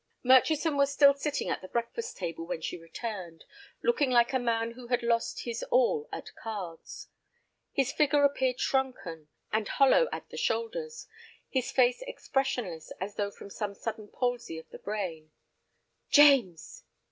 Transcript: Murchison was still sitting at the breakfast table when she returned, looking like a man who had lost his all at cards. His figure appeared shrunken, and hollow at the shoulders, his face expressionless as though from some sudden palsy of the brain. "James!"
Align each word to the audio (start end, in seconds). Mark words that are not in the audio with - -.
Murchison 0.23 0.77
was 0.77 0.91
still 0.91 1.13
sitting 1.13 1.47
at 1.47 1.61
the 1.61 1.67
breakfast 1.67 2.17
table 2.17 2.43
when 2.47 2.59
she 2.59 2.75
returned, 2.75 3.45
looking 3.83 4.09
like 4.09 4.33
a 4.33 4.39
man 4.39 4.71
who 4.71 4.87
had 4.87 5.03
lost 5.03 5.41
his 5.43 5.61
all 5.69 6.09
at 6.11 6.33
cards. 6.33 7.09
His 7.71 7.91
figure 7.93 8.23
appeared 8.23 8.59
shrunken, 8.59 9.27
and 9.53 9.67
hollow 9.67 10.09
at 10.11 10.27
the 10.29 10.37
shoulders, 10.37 11.05
his 11.47 11.69
face 11.71 12.01
expressionless 12.07 12.89
as 12.99 13.13
though 13.13 13.29
from 13.29 13.51
some 13.51 13.75
sudden 13.75 14.07
palsy 14.07 14.57
of 14.57 14.67
the 14.71 14.79
brain. 14.79 15.29
"James!" 16.09 16.83